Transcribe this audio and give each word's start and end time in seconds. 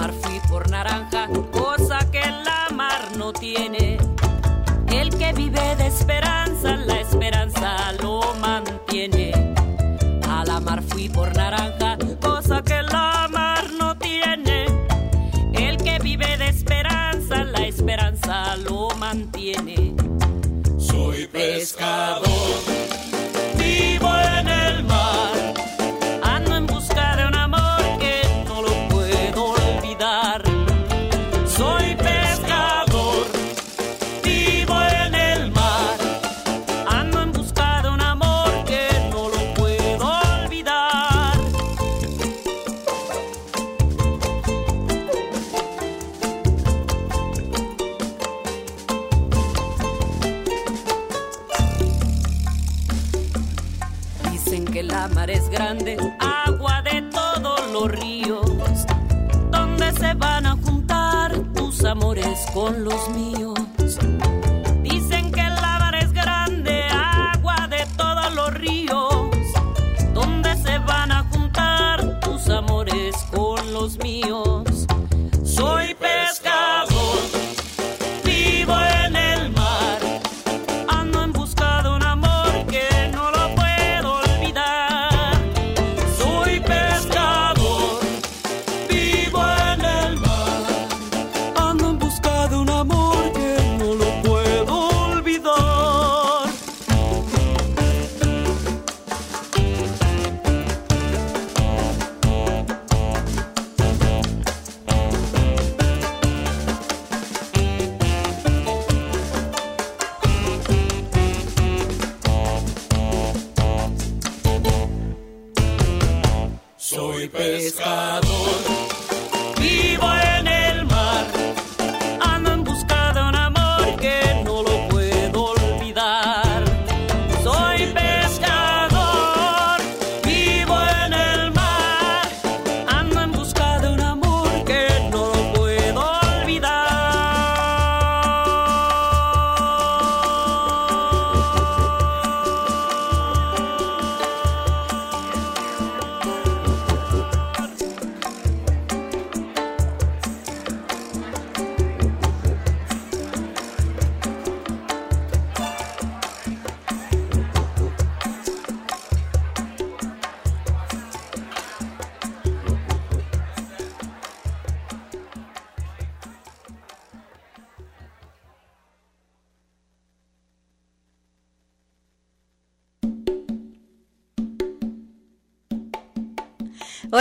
Mar 0.00 0.14
fui 0.22 0.40
por 0.48 0.70
naranja, 0.70 1.28
cosa 1.50 1.98
que 2.10 2.22
la 2.22 2.68
mar 2.72 3.14
no 3.18 3.34
tiene. 3.34 3.98
El 4.88 5.10
que 5.10 5.32
vive 5.34 5.76
de 5.76 5.88
esperanza, 5.88 6.76
la 6.76 7.00
esperanza 7.00 7.92
lo 8.00 8.34
mantiene. 8.40 9.32
A 10.26 10.44
la 10.46 10.58
mar 10.58 10.82
fui 10.82 11.10
por 11.10 11.36
naranja, 11.36 11.98
cosa 12.18 12.62
que 12.62 12.82
la 12.82 13.28
mar 13.30 13.70
no 13.78 13.94
tiene. 13.98 14.64
El 15.52 15.76
que 15.76 15.98
vive 15.98 16.38
de 16.38 16.48
esperanza, 16.48 17.44
la 17.44 17.66
esperanza 17.66 18.56
lo 18.56 18.88
mantiene. 18.96 19.94
Soy 20.78 21.26
pescador, 21.26 22.24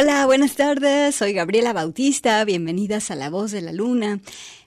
Hola, 0.02 0.26
buenas 0.26 0.56
tardes. 0.56 1.16
Soy 1.16 1.34
Gabriela 1.34 1.74
Bautista. 1.74 2.46
Bienvenidas 2.46 3.12
a 3.12 3.16
La 3.16 3.30
Voz 3.30 3.52
de 3.52 3.60
la 3.60 3.74
Luna. 3.74 4.22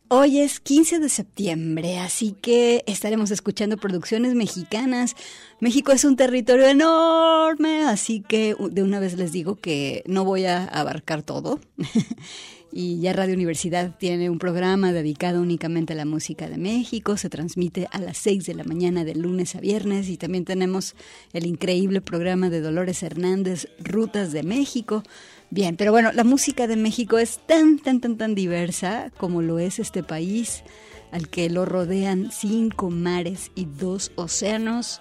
Hoy 0.08 0.40
es 0.40 0.60
15 0.60 0.98
de 0.98 1.08
septiembre, 1.08 2.00
así 2.00 2.36
que 2.42 2.84
estaremos 2.86 3.30
escuchando 3.30 3.78
producciones 3.78 4.34
mexicanas. 4.34 5.16
México 5.58 5.92
es 5.92 6.04
un 6.04 6.16
territorio 6.16 6.66
enorme, 6.66 7.82
así 7.84 8.20
que 8.20 8.54
de 8.58 8.82
una 8.82 9.00
vez 9.00 9.14
les 9.14 9.32
digo 9.32 9.56
que 9.56 10.02
no 10.06 10.26
voy 10.26 10.44
a 10.44 10.66
abarcar 10.66 11.22
todo. 11.22 11.60
y 12.72 13.00
ya 13.00 13.12
Radio 13.12 13.34
Universidad 13.34 13.94
tiene 13.98 14.30
un 14.30 14.38
programa 14.38 14.92
dedicado 14.92 15.42
únicamente 15.42 15.92
a 15.92 15.96
la 15.96 16.06
música 16.06 16.48
de 16.48 16.56
México. 16.56 17.18
Se 17.18 17.28
transmite 17.28 17.86
a 17.92 17.98
las 18.00 18.16
6 18.18 18.46
de 18.46 18.54
la 18.54 18.64
mañana 18.64 19.04
de 19.04 19.14
lunes 19.14 19.54
a 19.54 19.60
viernes 19.60 20.08
y 20.08 20.16
también 20.16 20.46
tenemos 20.46 20.94
el 21.34 21.44
increíble 21.44 22.00
programa 22.00 22.48
de 22.48 22.62
Dolores 22.62 23.02
Hernández, 23.02 23.68
Rutas 23.78 24.32
de 24.32 24.42
México. 24.42 25.02
Bien, 25.50 25.76
pero 25.76 25.92
bueno, 25.92 26.12
la 26.12 26.24
música 26.24 26.66
de 26.66 26.76
México 26.76 27.18
es 27.18 27.40
tan, 27.46 27.78
tan, 27.78 28.00
tan, 28.00 28.16
tan 28.16 28.34
diversa 28.34 29.12
como 29.18 29.42
lo 29.42 29.58
es 29.58 29.78
este 29.78 30.02
país, 30.02 30.62
al 31.10 31.28
que 31.28 31.50
lo 31.50 31.66
rodean 31.66 32.30
cinco 32.32 32.88
mares 32.88 33.50
y 33.54 33.66
dos 33.66 34.12
océanos. 34.14 35.00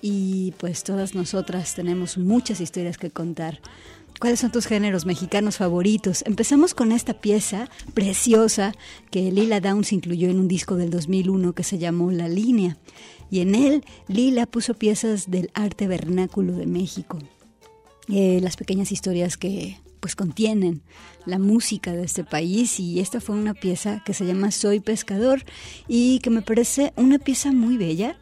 Y 0.00 0.54
pues 0.58 0.82
todas 0.82 1.14
nosotras 1.14 1.76
tenemos 1.76 2.18
muchas 2.18 2.60
historias 2.60 2.98
que 2.98 3.12
contar. 3.12 3.60
¿Cuáles 4.22 4.38
son 4.38 4.52
tus 4.52 4.66
géneros 4.66 5.04
mexicanos 5.04 5.56
favoritos? 5.56 6.22
Empezamos 6.28 6.74
con 6.74 6.92
esta 6.92 7.12
pieza 7.12 7.68
preciosa 7.92 8.72
que 9.10 9.32
Lila 9.32 9.58
Downs 9.58 9.92
incluyó 9.92 10.30
en 10.30 10.38
un 10.38 10.46
disco 10.46 10.76
del 10.76 10.90
2001 10.90 11.54
que 11.54 11.64
se 11.64 11.78
llamó 11.78 12.12
La 12.12 12.28
Línea. 12.28 12.78
Y 13.32 13.40
en 13.40 13.56
él, 13.56 13.84
Lila 14.06 14.46
puso 14.46 14.74
piezas 14.74 15.28
del 15.28 15.50
arte 15.54 15.88
vernáculo 15.88 16.52
de 16.52 16.66
México. 16.66 17.18
Eh, 18.08 18.38
las 18.40 18.56
pequeñas 18.56 18.92
historias 18.92 19.36
que 19.36 19.80
pues 19.98 20.14
contienen 20.14 20.82
la 21.26 21.40
música 21.40 21.90
de 21.90 22.04
este 22.04 22.22
país 22.22 22.78
y 22.78 23.00
esta 23.00 23.20
fue 23.20 23.34
una 23.34 23.54
pieza 23.54 24.04
que 24.06 24.14
se 24.14 24.24
llama 24.24 24.52
Soy 24.52 24.78
pescador 24.78 25.42
y 25.88 26.20
que 26.20 26.30
me 26.30 26.42
parece 26.42 26.92
una 26.94 27.18
pieza 27.18 27.50
muy 27.50 27.76
bella 27.76 28.16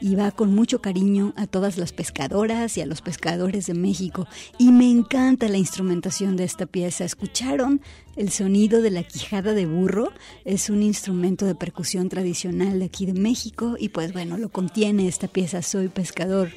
y 0.00 0.14
va 0.14 0.30
con 0.30 0.54
mucho 0.54 0.80
cariño 0.80 1.32
a 1.36 1.46
todas 1.46 1.78
las 1.78 1.92
pescadoras 1.92 2.76
y 2.76 2.80
a 2.80 2.86
los 2.86 3.00
pescadores 3.00 3.66
de 3.66 3.74
México. 3.74 4.26
Y 4.58 4.72
me 4.72 4.90
encanta 4.90 5.48
la 5.48 5.58
instrumentación 5.58 6.36
de 6.36 6.44
esta 6.44 6.66
pieza. 6.66 7.04
¿Escucharon 7.04 7.80
el 8.16 8.30
sonido 8.30 8.82
de 8.82 8.90
la 8.90 9.02
quijada 9.02 9.52
de 9.52 9.66
burro? 9.66 10.12
Es 10.44 10.70
un 10.70 10.82
instrumento 10.82 11.46
de 11.46 11.54
percusión 11.54 12.08
tradicional 12.08 12.78
de 12.78 12.86
aquí 12.86 13.06
de 13.06 13.14
México 13.14 13.76
y 13.78 13.90
pues 13.90 14.12
bueno, 14.12 14.36
lo 14.38 14.50
contiene 14.50 15.08
esta 15.08 15.28
pieza 15.28 15.62
Soy 15.62 15.88
pescador. 15.88 16.50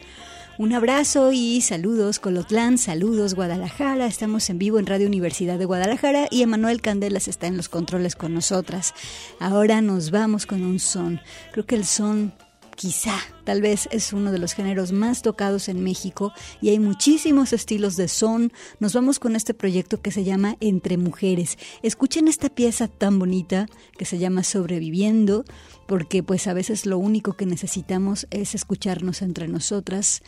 Un 0.60 0.74
abrazo 0.74 1.32
y 1.34 1.62
saludos 1.62 2.18
Colotlán, 2.18 2.80
saludos 2.80 3.36
Guadalajara. 3.36 4.08
Estamos 4.08 4.50
en 4.50 4.58
vivo 4.58 4.80
en 4.80 4.88
Radio 4.88 5.06
Universidad 5.06 5.60
de 5.60 5.66
Guadalajara 5.66 6.28
y 6.32 6.42
Emanuel 6.42 6.82
Candelas 6.82 7.28
está 7.28 7.46
en 7.46 7.58
los 7.58 7.70
controles 7.70 8.16
con 8.16 8.34
nosotras. 8.34 8.96
Ahora 9.40 9.82
nos 9.82 10.10
vamos 10.10 10.48
con 10.48 10.64
un 10.64 10.80
son. 10.80 11.22
Creo 11.52 11.68
que 11.68 11.76
el 11.76 11.86
son 11.86 12.34
quizá, 12.78 13.16
tal 13.44 13.62
vez 13.62 13.90
es 13.92 14.14
uno 14.14 14.32
de 14.32 14.38
los 14.38 14.54
géneros 14.54 14.92
más 14.92 15.24
tocados 15.24 15.68
en 15.68 15.84
México 15.84 16.32
y 16.62 16.70
hay 16.70 16.80
muchísimos 16.80 17.52
estilos 17.52 17.98
de 17.98 18.08
son. 18.08 18.54
Nos 18.80 18.94
vamos 18.94 19.20
con 19.20 19.36
este 19.36 19.56
proyecto 19.56 20.00
que 20.00 20.12
se 20.12 20.24
llama 20.24 20.56
Entre 20.60 20.96
Mujeres. 20.96 21.58
Escuchen 21.82 22.28
esta 22.28 22.50
pieza 22.50 22.88
tan 22.88 23.18
bonita 23.20 23.66
que 23.98 24.06
se 24.06 24.20
llama 24.20 24.44
Sobreviviendo, 24.44 25.44
porque 25.88 26.22
pues 26.22 26.48
a 26.48 26.54
veces 26.54 26.86
lo 26.86 27.00
único 27.00 27.34
que 27.34 27.48
necesitamos 27.48 28.28
es 28.30 28.54
escucharnos 28.54 29.24
entre 29.24 29.48
nosotras. 29.48 30.22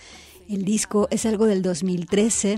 El 0.50 0.66
disco 0.66 1.08
es 1.12 1.28
algo 1.28 1.46
del 1.46 1.62
2013, 1.62 2.58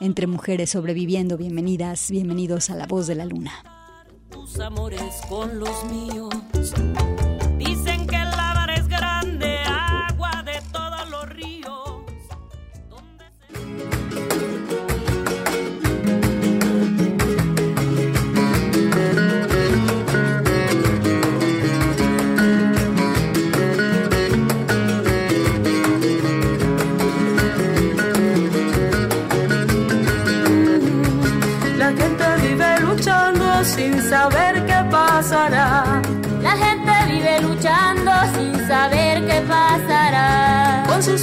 Entre 0.00 0.26
Mujeres 0.26 0.70
Sobreviviendo. 0.70 1.36
Bienvenidas, 1.36 2.10
bienvenidos 2.10 2.70
a 2.70 2.74
La 2.74 2.86
Voz 2.86 3.06
de 3.06 3.16
la 3.16 3.26
Luna. 3.26 3.52
Tus 4.30 4.58
amores 4.60 5.20
con 5.28 5.60
los 5.60 5.84
míos 5.84 6.34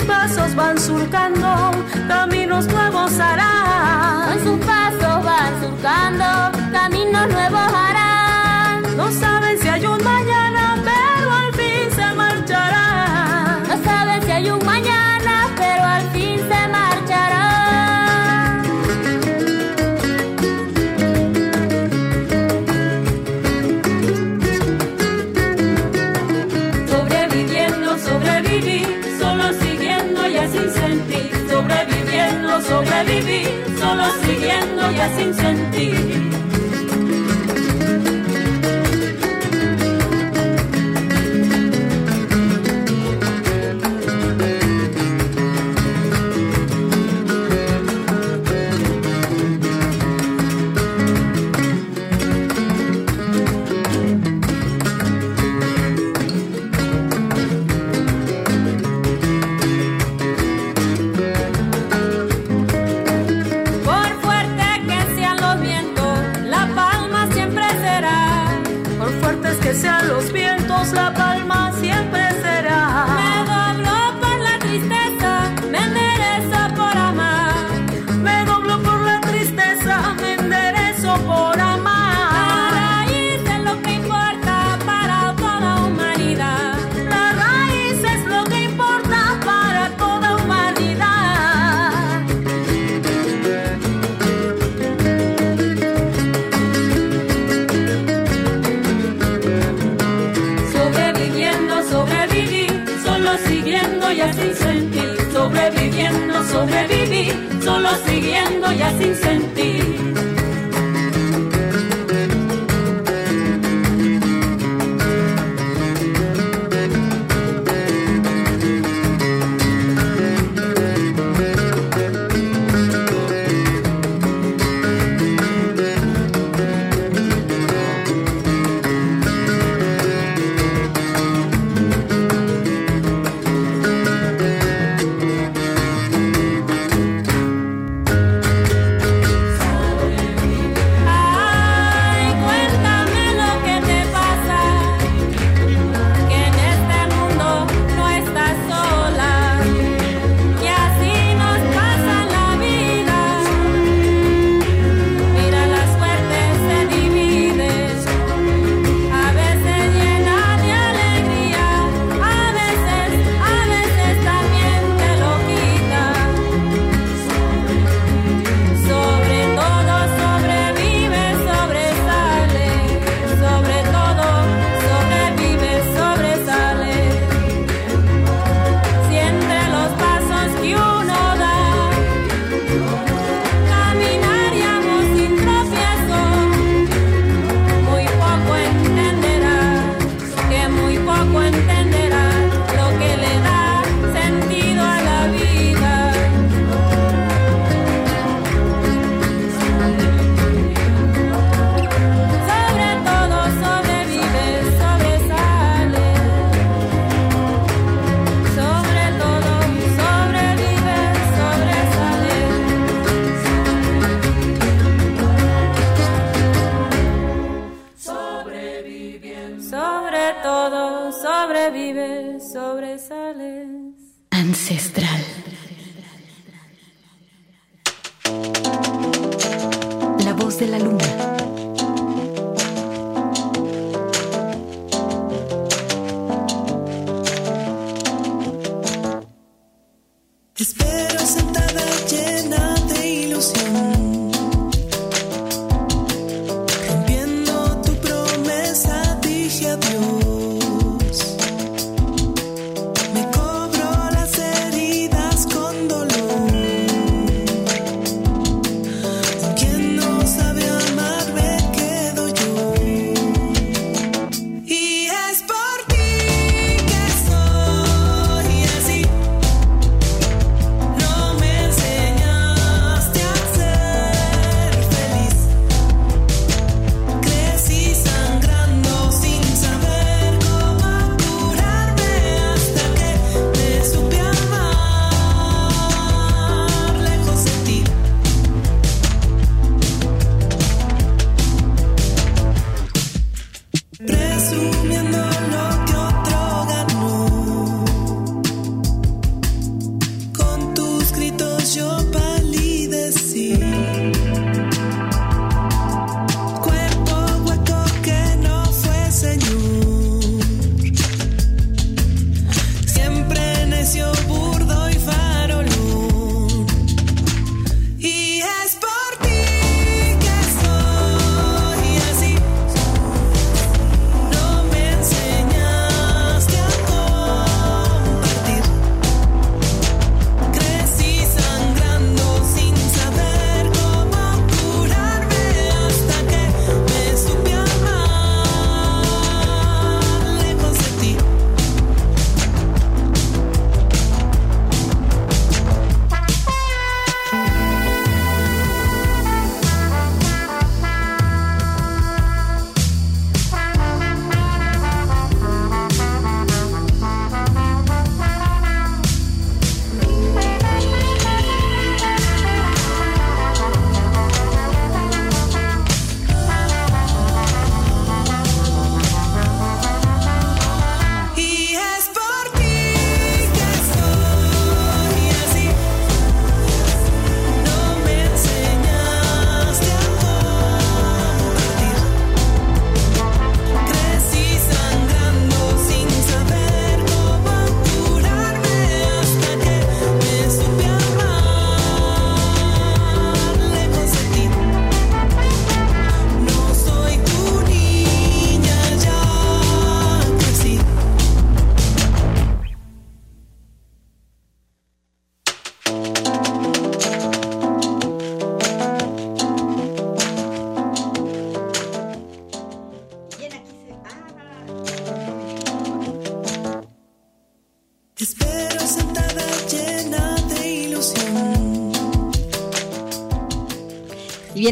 pasos 0.06 0.56
van 0.56 0.80
surcando, 0.80 1.72
caminos 2.08 2.66
nuevos 2.68 3.12
surcando, 5.62 6.53
ya 34.92 35.10
sin 35.16 35.34
sentir. 35.34 36.33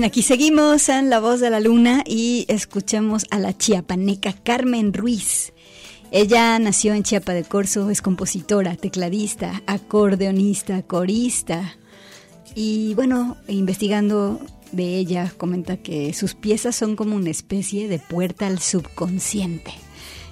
Aquí 0.03 0.21
seguimos 0.23 0.89
en 0.89 1.09
La 1.09 1.19
Voz 1.19 1.39
de 1.39 1.49
la 1.49 1.59
Luna 1.59 2.03
y 2.07 2.45
escuchamos 2.47 3.25
a 3.29 3.39
la 3.39 3.57
chiapaneca 3.57 4.33
Carmen 4.33 4.93
Ruiz. 4.93 5.53
Ella 6.11 6.57
nació 6.59 6.93
en 6.93 7.03
Chiapa 7.03 7.33
de 7.33 7.43
Corzo, 7.43 7.89
es 7.89 8.01
compositora, 8.01 8.75
tecladista, 8.75 9.61
acordeonista, 9.67 10.81
corista. 10.81 11.75
Y 12.55 12.93
bueno, 12.95 13.37
investigando 13.47 14.39
de 14.71 14.97
ella, 14.97 15.31
comenta 15.37 15.77
que 15.77 16.13
sus 16.13 16.33
piezas 16.35 16.75
son 16.75 16.95
como 16.95 17.15
una 17.15 17.29
especie 17.29 17.87
de 17.87 17.99
puerta 17.99 18.47
al 18.47 18.59
subconsciente. 18.59 19.71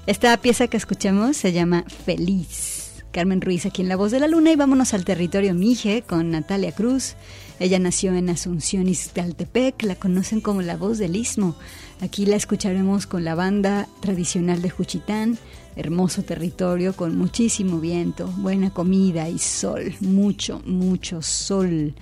Esta 0.08 0.36
pieza 0.38 0.68
que 0.68 0.78
escuchamos 0.78 1.38
se 1.38 1.52
llama 1.52 1.86
Feliz. 2.06 2.89
Carmen 3.12 3.42
Ruiz 3.42 3.66
aquí 3.66 3.82
en 3.82 3.90
La 3.90 3.96
Voz 3.96 4.12
de 4.12 4.20
la 4.20 4.28
Luna 4.28 4.52
y 4.52 4.56
vámonos 4.56 4.94
al 4.94 5.04
territorio 5.04 5.54
Mije 5.54 6.04
con 6.04 6.30
Natalia 6.30 6.72
Cruz. 6.72 7.16
Ella 7.60 7.80
nació 7.80 8.14
en 8.14 8.30
Asunción, 8.30 8.88
Iztaltepec, 8.88 9.82
la 9.84 9.96
conocen 9.96 10.42
como 10.42 10.62
la 10.62 10.78
voz 10.78 11.00
del 11.00 11.16
istmo. 11.16 11.56
Aquí 12.02 12.26
la 12.26 12.36
escucharemos 12.36 13.08
con 13.08 13.26
la 13.26 13.36
banda 13.36 13.88
tradicional 14.00 14.62
de 14.62 14.70
Juchitán, 14.70 15.38
hermoso 15.76 16.24
territorio 16.24 16.94
con 16.94 17.18
muchísimo 17.18 17.80
viento, 17.80 18.28
buena 18.38 18.70
comida 18.70 19.28
y 19.28 19.40
sol, 19.40 19.94
mucho, 20.02 20.62
mucho 20.66 21.22
sol. 21.22 21.96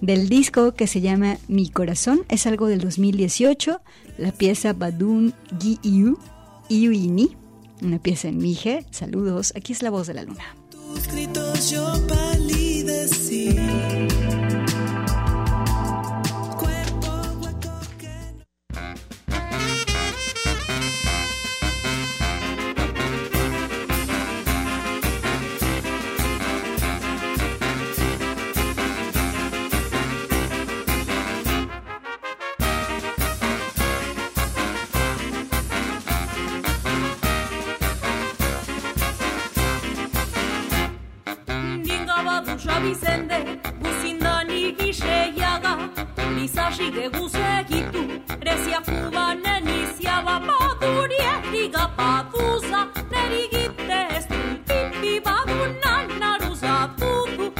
Del 0.00 0.28
disco 0.28 0.74
que 0.74 0.86
se 0.86 1.00
llama 1.00 1.38
Mi 1.48 1.68
Corazón, 1.68 2.20
es 2.28 2.46
algo 2.46 2.68
del 2.68 2.80
2018, 2.80 3.80
la 4.16 4.32
pieza 4.32 4.72
Badun 4.72 5.34
Gi 5.60 5.78
Iu, 5.82 6.18
Iuini, 6.68 7.36
una 7.82 7.98
pieza 7.98 8.28
en 8.28 8.38
Mije. 8.38 8.84
Saludos, 8.90 9.52
aquí 9.56 9.72
es 9.72 9.82
la 9.82 9.90
voz 9.90 10.06
de 10.06 10.14
la 10.14 10.22
luna. 10.24 10.44
Vicende, 42.80 43.58
Guzindani 43.82 44.72
gisea 44.78 45.58
da, 45.62 45.78
Lizasi 46.36 46.90
geguze 46.92 47.38
egitu, 47.60 48.02
Grezia 48.40 48.80
kubanen 48.80 49.66
iziaba, 49.68 50.40
Badurieti 50.46 51.68
gapaduza, 51.72 52.86
Neri 53.10 53.48
gite 53.52 54.00
ez 54.16 54.26
du, 54.28 54.36
Pipi 54.66 55.20
badun 55.24 55.74
nanaruza, 55.84 56.90
Pudu, 56.98 57.52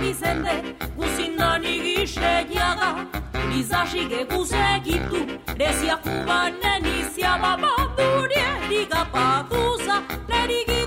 bizende 0.00 0.54
guzinani 0.96 1.74
gixeñaga 1.84 2.90
Izaxige 3.58 4.20
guzegitu 4.30 5.20
Rezia 5.58 5.96
jubanen 6.04 6.84
izia 7.00 7.32
babandurie 7.42 8.48
Diga 8.70 9.02
paguza 9.12 9.96
lerigi 10.30 10.77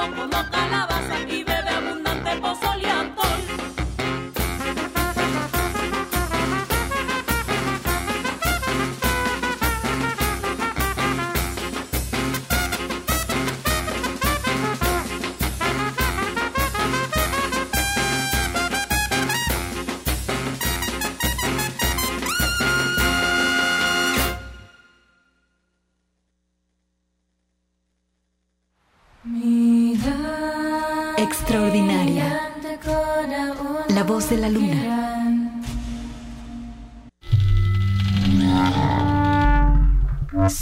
Colombo 0.00 0.29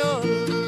canción 0.00 0.59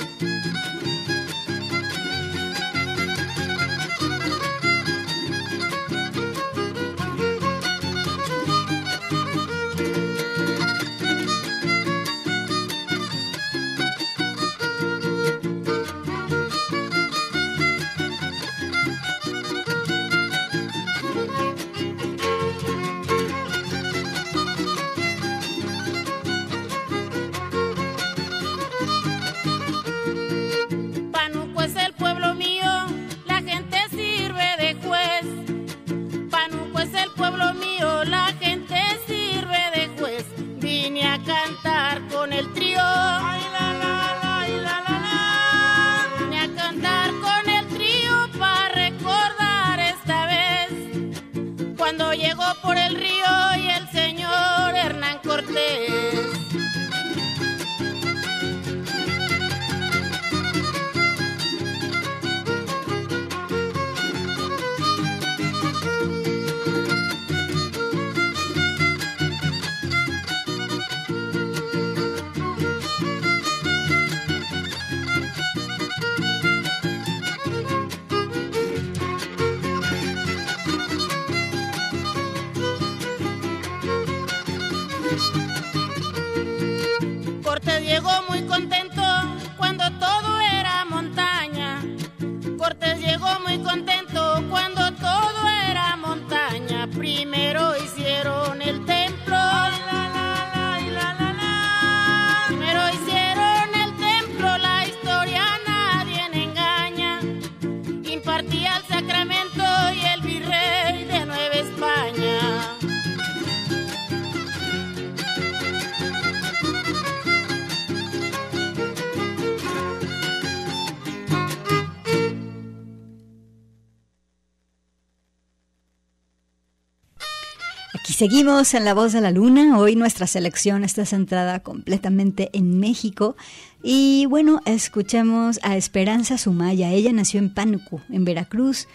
seguimos 128.22 128.72
en 128.74 128.84
La 128.84 128.94
Voz 128.94 129.12
de 129.12 129.20
la 129.20 129.32
Luna. 129.32 129.76
Hoy 129.76 129.96
nuestra 129.96 130.28
selección 130.28 130.84
está 130.84 131.04
centrada 131.04 131.58
completamente 131.58 132.50
en 132.52 132.78
México. 132.78 133.34
Y 133.82 134.26
bueno, 134.26 134.60
escuchamos 134.64 135.58
a 135.64 135.76
Esperanza 135.76 136.38
Sumaya. 136.38 136.92
Ella 136.92 137.12
nació 137.12 137.40
en 137.40 137.52
Pánuco, 137.52 138.00
en 138.10 138.24
Veracruz. 138.24 138.86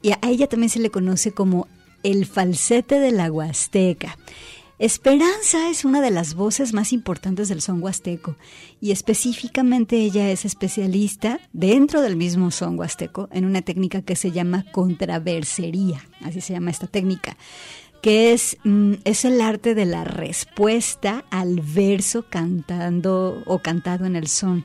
Y 0.00 0.12
a 0.12 0.18
ella 0.26 0.46
también 0.46 0.70
se 0.70 0.78
le 0.78 0.88
conoce 0.88 1.32
como 1.32 1.68
el 2.02 2.24
falsete 2.24 3.00
de 3.00 3.12
la 3.12 3.30
Huasteca. 3.30 4.16
Esperanza 4.78 5.68
es 5.68 5.84
una 5.84 6.00
de 6.00 6.10
las 6.10 6.32
voces 6.32 6.72
más 6.72 6.94
importantes 6.94 7.50
del 7.50 7.60
son 7.60 7.82
huasteco 7.82 8.36
y 8.80 8.92
específicamente 8.92 9.96
ella 9.96 10.30
es 10.30 10.46
especialista 10.46 11.38
dentro 11.52 12.00
del 12.00 12.16
mismo 12.16 12.50
son 12.50 12.78
huasteco 12.78 13.28
en 13.30 13.44
una 13.44 13.60
técnica 13.60 14.00
que 14.00 14.16
se 14.16 14.30
llama 14.30 14.64
contraversería, 14.72 16.02
así 16.22 16.40
se 16.40 16.54
llama 16.54 16.70
esta 16.70 16.86
técnica 16.86 17.36
que 18.02 18.32
es, 18.32 18.56
mm, 18.64 18.94
es 19.04 19.24
el 19.24 19.40
arte 19.40 19.74
de 19.74 19.84
la 19.84 20.04
respuesta 20.04 21.24
al 21.30 21.60
verso 21.60 22.24
cantando 22.28 23.42
o 23.46 23.58
cantado 23.58 24.06
en 24.06 24.16
el 24.16 24.26
son. 24.26 24.64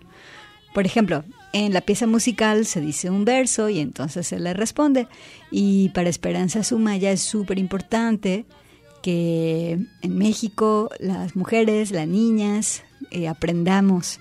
Por 0.74 0.86
ejemplo, 0.86 1.24
en 1.54 1.74
la 1.74 1.82
pieza 1.82 2.06
musical 2.06 2.66
se 2.66 2.82
dice 2.82 3.10
un 3.10 3.24
verso 3.24 3.70
y 3.70 3.80
entonces 3.80 4.28
se 4.28 4.40
le 4.40 4.54
responde. 4.54 5.08
Y 5.52 5.90
para 5.90 6.10
Esperanza 6.10 6.64
Sumaya 6.64 7.12
es 7.12 7.22
súper 7.22 7.60
importante 7.60 8.46
que 9.02 9.80
en 10.02 10.18
México 10.18 10.90
las 11.00 11.36
mujeres, 11.36 11.92
las 11.92 12.08
niñas, 12.08 12.84
eh, 13.12 13.28
aprendamos 13.28 14.20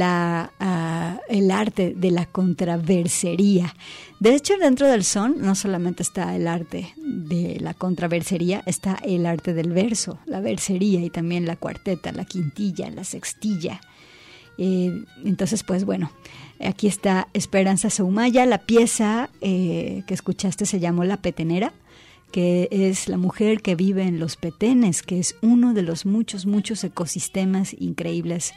ah, 0.00 1.20
el 1.28 1.50
arte 1.50 1.94
de 1.96 2.10
la 2.10 2.26
contraversería. 2.26 3.74
De 4.18 4.34
hecho, 4.34 4.56
dentro 4.58 4.88
del 4.88 5.04
son 5.04 5.40
no 5.40 5.54
solamente 5.54 6.02
está 6.02 6.34
el 6.34 6.48
arte 6.48 6.94
de 6.96 7.58
la 7.60 7.74
contraversería, 7.74 8.62
está 8.66 8.98
el 9.04 9.26
arte 9.26 9.52
del 9.52 9.72
verso, 9.72 10.18
la 10.26 10.40
versería 10.40 11.00
y 11.00 11.10
también 11.10 11.46
la 11.46 11.56
cuarteta, 11.56 12.12
la 12.12 12.24
quintilla, 12.24 12.90
la 12.90 13.04
sextilla. 13.04 13.80
Eh, 14.58 15.04
entonces, 15.24 15.62
pues 15.62 15.84
bueno, 15.84 16.10
aquí 16.60 16.86
está 16.86 17.28
Esperanza 17.34 17.90
Soumaya. 17.90 18.46
La 18.46 18.58
pieza 18.58 19.30
eh, 19.40 20.02
que 20.06 20.14
escuchaste 20.14 20.66
se 20.66 20.80
llamó 20.80 21.04
La 21.04 21.18
Petenera, 21.18 21.74
que 22.32 22.68
es 22.70 23.08
la 23.08 23.18
mujer 23.18 23.60
que 23.60 23.74
vive 23.74 24.02
en 24.02 24.18
los 24.18 24.36
petenes, 24.36 25.02
que 25.02 25.18
es 25.18 25.36
uno 25.42 25.74
de 25.74 25.82
los 25.82 26.06
muchos, 26.06 26.46
muchos 26.46 26.82
ecosistemas 26.84 27.74
increíbles 27.78 28.54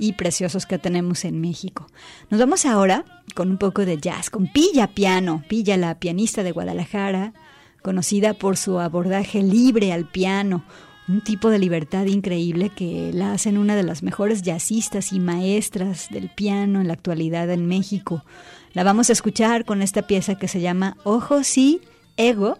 y 0.00 0.14
preciosos 0.14 0.66
que 0.66 0.78
tenemos 0.78 1.24
en 1.24 1.40
México. 1.40 1.86
Nos 2.30 2.40
vamos 2.40 2.64
ahora 2.64 3.04
con 3.34 3.50
un 3.50 3.58
poco 3.58 3.84
de 3.84 3.98
jazz, 3.98 4.30
con 4.30 4.48
Pilla 4.48 4.88
Piano. 4.88 5.44
Pilla, 5.46 5.76
la 5.76 6.00
pianista 6.00 6.42
de 6.42 6.52
Guadalajara, 6.52 7.34
conocida 7.82 8.34
por 8.34 8.56
su 8.56 8.80
abordaje 8.80 9.42
libre 9.42 9.92
al 9.92 10.06
piano, 10.06 10.64
un 11.06 11.22
tipo 11.22 11.50
de 11.50 11.58
libertad 11.58 12.06
increíble 12.06 12.70
que 12.70 13.10
la 13.12 13.32
hacen 13.32 13.58
una 13.58 13.76
de 13.76 13.82
las 13.82 14.02
mejores 14.02 14.42
jazzistas 14.42 15.12
y 15.12 15.20
maestras 15.20 16.08
del 16.10 16.30
piano 16.30 16.80
en 16.80 16.88
la 16.88 16.94
actualidad 16.94 17.50
en 17.50 17.66
México. 17.66 18.24
La 18.72 18.84
vamos 18.84 19.10
a 19.10 19.12
escuchar 19.12 19.64
con 19.64 19.82
esta 19.82 20.02
pieza 20.02 20.36
que 20.36 20.48
se 20.48 20.60
llama 20.60 20.96
Ojos 21.04 21.58
y 21.58 21.80
Ego 22.16 22.58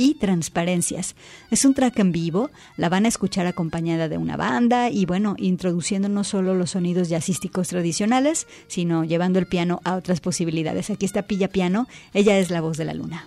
y 0.00 0.14
Transparencias. 0.14 1.14
Es 1.50 1.66
un 1.66 1.74
track 1.74 1.98
en 1.98 2.10
vivo, 2.10 2.50
la 2.78 2.88
van 2.88 3.04
a 3.04 3.08
escuchar 3.08 3.46
acompañada 3.46 4.08
de 4.08 4.16
una 4.16 4.38
banda 4.38 4.88
y 4.88 5.04
bueno, 5.04 5.34
introduciendo 5.36 6.08
no 6.08 6.24
solo 6.24 6.54
los 6.54 6.70
sonidos 6.70 7.10
jazzísticos 7.10 7.68
tradicionales, 7.68 8.46
sino 8.66 9.04
llevando 9.04 9.38
el 9.38 9.46
piano 9.46 9.82
a 9.84 9.96
otras 9.96 10.20
posibilidades. 10.20 10.88
Aquí 10.88 11.04
está 11.04 11.22
Pilla 11.22 11.48
Piano, 11.48 11.86
ella 12.14 12.38
es 12.38 12.48
la 12.48 12.62
voz 12.62 12.78
de 12.78 12.86
la 12.86 12.94
luna. 12.94 13.26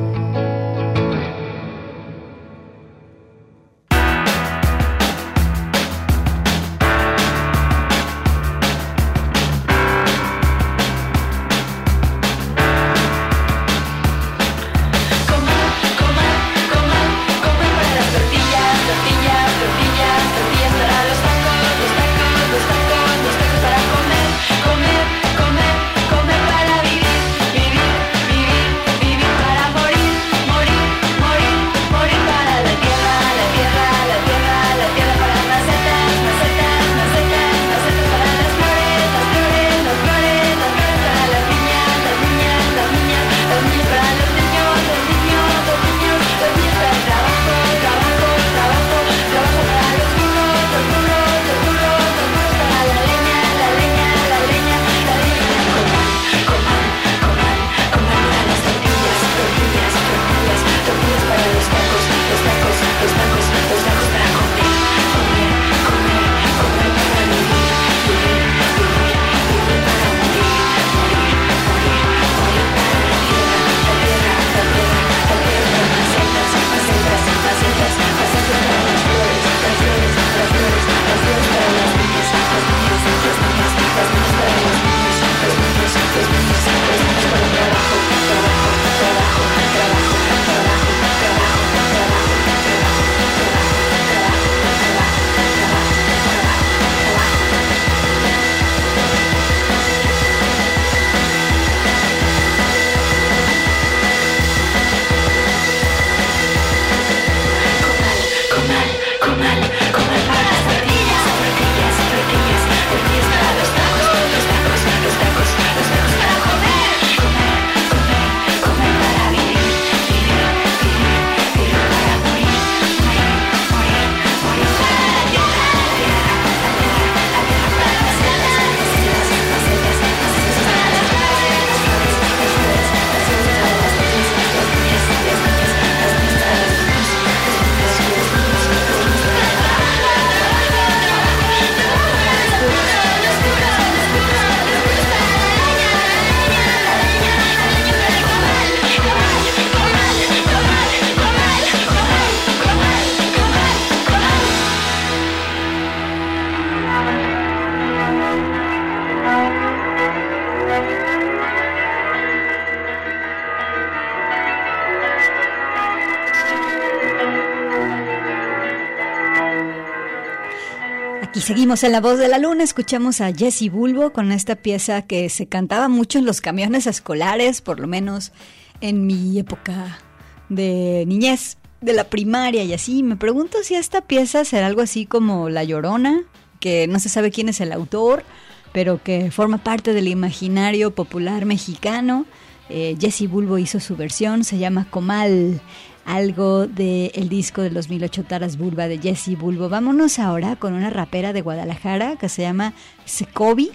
Seguimos 171.51 171.83
en 171.83 171.91
La 171.91 171.99
Voz 171.99 172.17
de 172.17 172.29
la 172.29 172.37
Luna, 172.37 172.63
escuchamos 172.63 173.19
a 173.19 173.33
Jesse 173.33 173.69
Bulbo 173.69 174.13
con 174.13 174.31
esta 174.31 174.55
pieza 174.55 175.01
que 175.01 175.27
se 175.27 175.47
cantaba 175.47 175.89
mucho 175.89 176.17
en 176.17 176.23
los 176.23 176.39
camiones 176.39 176.87
escolares, 176.87 177.59
por 177.59 177.81
lo 177.81 177.87
menos 177.87 178.31
en 178.79 179.05
mi 179.05 179.37
época 179.37 179.99
de 180.47 181.03
niñez, 181.05 181.57
de 181.81 181.91
la 181.91 182.05
primaria 182.05 182.63
y 182.63 182.71
así. 182.71 183.03
Me 183.03 183.17
pregunto 183.17 183.57
si 183.63 183.75
esta 183.75 183.99
pieza 183.99 184.45
será 184.45 184.67
algo 184.67 184.79
así 184.79 185.05
como 185.05 185.49
La 185.49 185.65
Llorona, 185.65 186.21
que 186.61 186.87
no 186.87 186.99
se 186.99 187.09
sabe 187.09 187.31
quién 187.31 187.49
es 187.49 187.59
el 187.59 187.73
autor, 187.73 188.23
pero 188.71 189.03
que 189.03 189.29
forma 189.29 189.57
parte 189.57 189.91
del 189.91 190.07
imaginario 190.07 190.95
popular 190.95 191.45
mexicano. 191.45 192.25
Eh, 192.69 192.95
Jesse 192.97 193.29
Bulbo 193.29 193.57
hizo 193.57 193.81
su 193.81 193.97
versión, 193.97 194.45
se 194.45 194.57
llama 194.57 194.87
Comal 194.89 195.59
algo 196.05 196.67
del 196.67 197.29
disco 197.29 197.61
de 197.61 197.71
los 197.71 197.89
1008 197.89 198.23
Taras 198.23 198.57
Bulba 198.57 198.87
de 198.87 198.97
Jessie 198.97 199.35
Bulbo. 199.35 199.69
Vámonos 199.69 200.19
ahora 200.19 200.55
con 200.55 200.73
una 200.73 200.89
rapera 200.89 201.33
de 201.33 201.41
Guadalajara 201.41 202.17
que 202.17 202.29
se 202.29 202.41
llama 202.41 202.73
Secovi. 203.05 203.71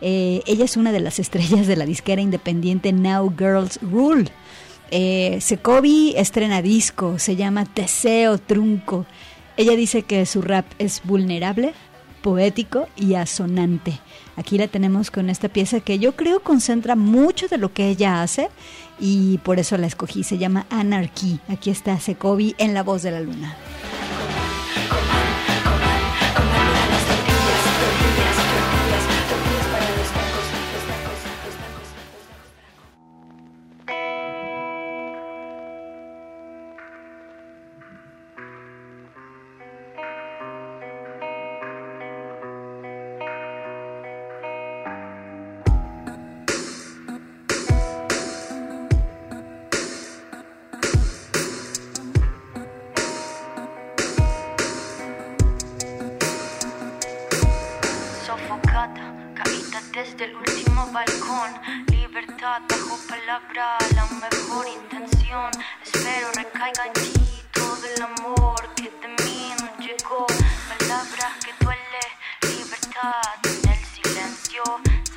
Eh, 0.00 0.42
ella 0.46 0.64
es 0.64 0.76
una 0.76 0.92
de 0.92 1.00
las 1.00 1.18
estrellas 1.18 1.66
de 1.66 1.76
la 1.76 1.86
disquera 1.86 2.20
independiente 2.20 2.92
Now 2.92 3.32
Girls 3.36 3.78
Rule. 3.82 4.26
Eh, 4.90 5.38
Secovi 5.40 6.14
estrena 6.16 6.62
disco, 6.62 7.18
se 7.18 7.36
llama 7.36 7.64
Teseo 7.64 8.38
Trunco. 8.38 9.06
Ella 9.56 9.74
dice 9.74 10.02
que 10.02 10.24
su 10.24 10.40
rap 10.40 10.66
es 10.78 11.02
vulnerable, 11.04 11.74
poético 12.28 12.88
y 12.94 13.14
asonante. 13.14 14.00
Aquí 14.36 14.58
la 14.58 14.68
tenemos 14.68 15.10
con 15.10 15.30
esta 15.30 15.48
pieza 15.48 15.80
que 15.80 15.98
yo 15.98 16.14
creo 16.14 16.40
concentra 16.40 16.94
mucho 16.94 17.48
de 17.48 17.56
lo 17.56 17.72
que 17.72 17.88
ella 17.88 18.20
hace 18.20 18.50
y 19.00 19.38
por 19.38 19.58
eso 19.58 19.78
la 19.78 19.86
escogí. 19.86 20.24
Se 20.24 20.36
llama 20.36 20.66
Anarchy. 20.68 21.40
Aquí 21.48 21.70
está 21.70 21.98
Secovi 21.98 22.54
en 22.58 22.74
La 22.74 22.82
Voz 22.82 23.00
de 23.00 23.12
la 23.12 23.20
Luna. 23.20 23.56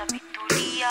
sabiduría. 0.07 0.89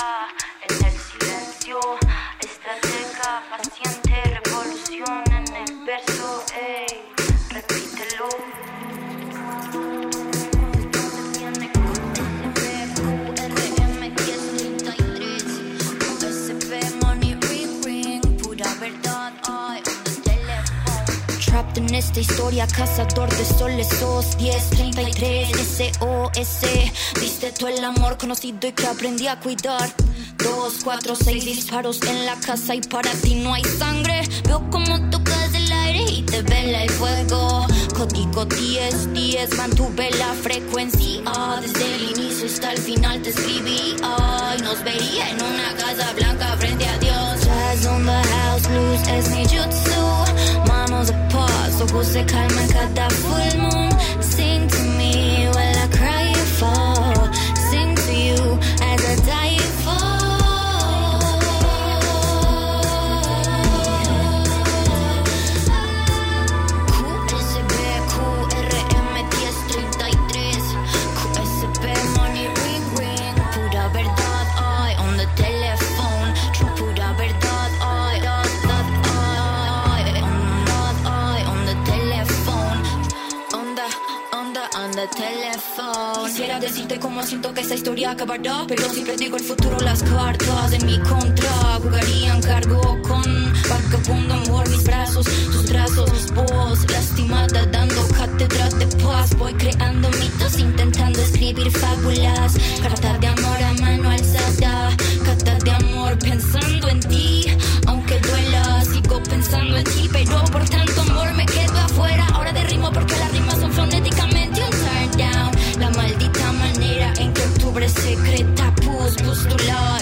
Esta 22.01 22.21
historia, 22.21 22.67
cazador 22.67 23.29
de 23.29 23.45
soles, 23.45 23.89
sos 23.89 24.35
1033 24.39 25.51
SOS. 25.51 27.21
Diste 27.21 27.53
tú 27.53 27.67
el 27.67 27.85
amor 27.85 28.17
conocido 28.17 28.69
y 28.69 28.73
que 28.73 28.87
aprendí 28.87 29.27
a 29.27 29.39
cuidar. 29.39 29.95
Dos, 30.39 30.79
cuatro, 30.83 31.15
seis 31.15 31.45
disparos 31.45 32.01
en 32.03 32.25
la 32.25 32.37
casa 32.37 32.75
y 32.75 32.81
para 32.81 33.11
ti 33.13 33.35
no 33.35 33.53
hay 33.53 33.65
sangre. 33.65 34.23
Veo 34.45 34.63
como 34.71 35.11
tocas 35.11 35.53
el 35.55 35.71
aire 35.71 36.05
y 36.11 36.23
te 36.23 36.41
vela 36.41 36.85
el 36.85 36.91
fuego. 36.91 37.67
Código 37.95 38.47
10, 38.47 39.13
10, 39.13 39.57
mantuve 39.59 40.11
la 40.13 40.33
frecuencia. 40.33 41.21
Desde 41.61 41.95
el 41.97 42.03
inicio 42.17 42.47
hasta 42.47 42.73
el 42.73 42.79
final 42.79 43.21
te 43.21 43.29
escribí. 43.29 43.97
Ay, 44.03 44.59
nos 44.63 44.83
vería 44.83 45.29
en 45.29 45.37
una 45.43 45.77
casa 45.77 46.11
blanca 46.15 46.57
frente 46.57 46.87
a 46.89 46.99
Dios. 46.99 47.45
Jazz 47.45 47.87
on 47.87 48.07
the 48.07 48.23
house, 48.29 48.69
blues 48.69 49.09
es 49.09 49.29
mi 49.31 49.45
jutsu. 49.45 50.67
Manos 50.67 51.13
ojos 51.81 52.07
se 52.07 52.25
calman 52.25 52.69
cada 52.69 53.09
full 53.11 53.59
moon. 53.61 53.90
Quisiera 86.51 86.69
decirte 86.69 86.99
cómo 86.99 87.23
siento 87.23 87.55
que 87.55 87.61
esta 87.61 87.77
historia 87.77 88.11
acabará, 88.11 88.65
pero 88.67 88.83
siempre 88.89 89.17
digo 89.17 89.37
el 89.37 89.43
futuro, 89.45 89.79
las 89.79 90.03
cartas 90.03 90.73
en 90.73 90.85
mi 90.85 90.99
contra 90.99 91.49
jugarían 91.81 92.43
cargo 92.43 93.01
con 93.03 93.23
vagabundo 93.69 94.35
amor, 94.35 94.69
mis 94.69 94.83
brazos, 94.83 95.27
tus 95.27 95.71
brazos, 95.71 96.33
voz 96.35 96.91
lastimada 96.91 97.67
dando 97.67 98.03
cátedras 98.09 98.77
de 98.81 98.87
paz. 98.97 99.31
Voy 99.37 99.55
creando 99.55 100.11
mitos, 100.11 100.59
intentando 100.59 101.21
escribir 101.23 101.71
fábulas, 101.71 102.57
carta 102.83 103.17
de 103.19 103.29
amor 103.29 103.40
secreta 118.21 118.75
pus, 118.77 119.17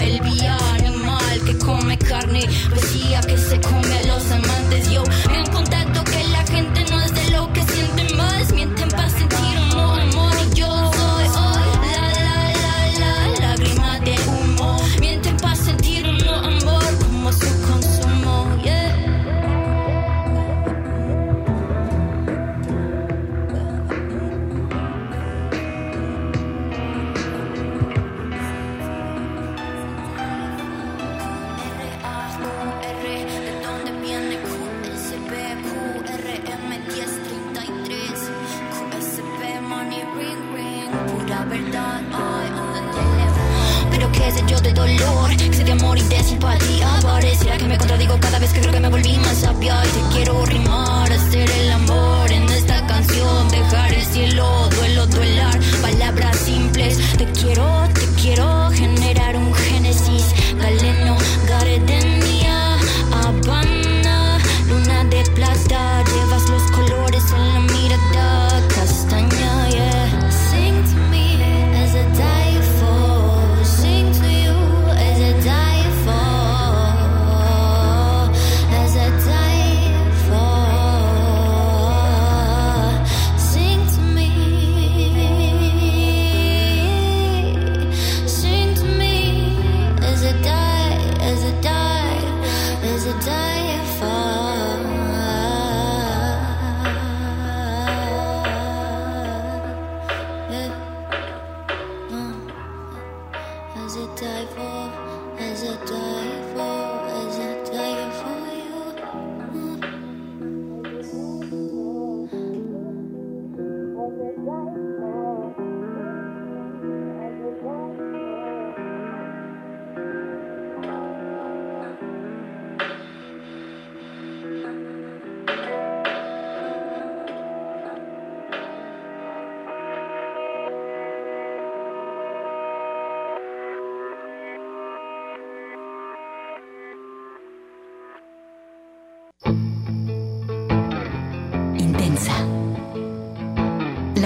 el 0.01 0.21
vía 0.21 0.57
animal 0.73 1.41
que 1.45 1.57
come 1.57 1.97
carne, 1.97 2.41
poesía 2.69 3.21
que 3.21 3.37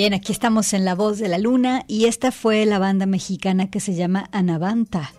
Bien, 0.00 0.14
aquí 0.14 0.32
estamos 0.32 0.72
en 0.72 0.86
La 0.86 0.94
Voz 0.94 1.18
de 1.18 1.28
la 1.28 1.36
Luna 1.36 1.84
y 1.86 2.06
esta 2.06 2.32
fue 2.32 2.64
la 2.64 2.78
banda 2.78 3.04
mexicana 3.04 3.70
que 3.70 3.80
se 3.80 3.94
llama 3.94 4.30
Anavanta. 4.32 5.12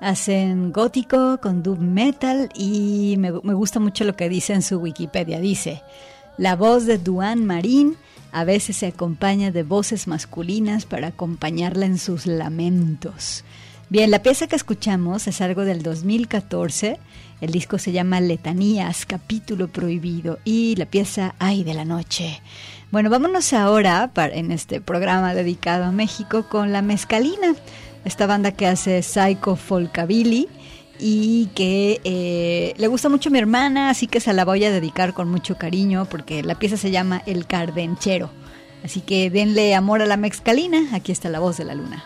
Hacen 0.00 0.72
gótico 0.72 1.38
con 1.42 1.62
dub 1.62 1.78
metal 1.78 2.48
y 2.54 3.16
me, 3.18 3.32
me 3.32 3.52
gusta 3.52 3.80
mucho 3.80 4.04
lo 4.04 4.16
que 4.16 4.30
dice 4.30 4.54
en 4.54 4.62
su 4.62 4.78
Wikipedia. 4.78 5.40
Dice, 5.40 5.82
la 6.38 6.56
voz 6.56 6.86
de 6.86 6.96
Duane 6.96 7.42
Marín 7.42 7.98
a 8.32 8.44
veces 8.44 8.78
se 8.78 8.86
acompaña 8.86 9.50
de 9.50 9.62
voces 9.62 10.06
masculinas 10.06 10.86
para 10.86 11.08
acompañarla 11.08 11.84
en 11.84 11.98
sus 11.98 12.24
lamentos. 12.24 13.44
Bien, 13.90 14.10
la 14.10 14.22
pieza 14.22 14.46
que 14.46 14.56
escuchamos 14.56 15.26
es 15.26 15.42
algo 15.42 15.66
del 15.66 15.82
2014. 15.82 16.98
El 17.42 17.50
disco 17.50 17.76
se 17.78 17.92
llama 17.92 18.20
Letanías, 18.20 19.04
capítulo 19.04 19.68
prohibido, 19.68 20.38
y 20.44 20.76
la 20.76 20.86
pieza 20.86 21.34
Ay 21.38 21.62
de 21.62 21.74
la 21.74 21.84
noche. 21.84 22.40
Bueno, 22.90 23.10
vámonos 23.10 23.52
ahora 23.52 24.10
para, 24.14 24.34
en 24.34 24.50
este 24.50 24.80
programa 24.80 25.34
dedicado 25.34 25.84
a 25.84 25.92
México 25.92 26.46
con 26.48 26.72
La 26.72 26.80
Mezcalina, 26.80 27.54
esta 28.06 28.26
banda 28.26 28.52
que 28.52 28.66
hace 28.66 29.02
Psycho 29.02 29.56
Folkabilly 29.56 30.48
y 30.98 31.50
que 31.54 32.00
eh, 32.04 32.72
le 32.78 32.86
gusta 32.86 33.10
mucho 33.10 33.28
a 33.28 33.32
mi 33.32 33.38
hermana, 33.38 33.90
así 33.90 34.06
que 34.06 34.20
se 34.20 34.32
la 34.32 34.46
voy 34.46 34.64
a 34.64 34.70
dedicar 34.70 35.12
con 35.12 35.30
mucho 35.30 35.58
cariño 35.58 36.06
porque 36.06 36.42
la 36.42 36.54
pieza 36.54 36.78
se 36.78 36.90
llama 36.90 37.22
El 37.26 37.46
Cardenchero. 37.46 38.30
Así 38.82 39.02
que 39.02 39.28
denle 39.28 39.74
amor 39.74 40.00
a 40.00 40.06
la 40.06 40.16
mezcalina, 40.16 40.78
aquí 40.94 41.12
está 41.12 41.28
la 41.28 41.40
voz 41.40 41.58
de 41.58 41.64
la 41.66 41.74
luna. 41.74 42.02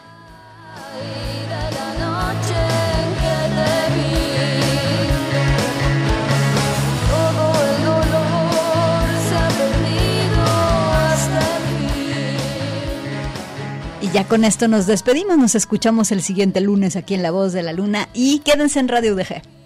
Ya 14.12 14.24
con 14.24 14.44
esto 14.44 14.68
nos 14.68 14.86
despedimos, 14.86 15.38
nos 15.38 15.54
escuchamos 15.54 16.12
el 16.12 16.22
siguiente 16.22 16.60
lunes 16.60 16.96
aquí 16.96 17.14
en 17.14 17.22
La 17.22 17.30
Voz 17.30 17.52
de 17.54 17.62
la 17.62 17.72
Luna 17.72 18.08
y 18.12 18.40
quédense 18.40 18.78
en 18.78 18.88
Radio 18.88 19.14
UDG. 19.14 19.61